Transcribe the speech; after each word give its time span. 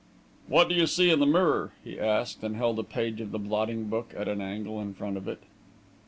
"What 0.47 0.67
do 0.67 0.73
you 0.73 0.87
see 0.87 1.11
in 1.11 1.19
the 1.19 1.27
mirror?" 1.27 1.73
he 1.83 1.99
asked, 1.99 2.43
and 2.43 2.55
held 2.55 2.79
a 2.79 2.83
page 2.83 3.21
of 3.21 3.29
the 3.31 3.37
blotting 3.37 3.85
book 3.87 4.15
at 4.17 4.27
an 4.27 4.41
angle 4.41 4.81
in 4.81 4.95
front 4.95 5.15
of 5.15 5.27
it. 5.27 5.43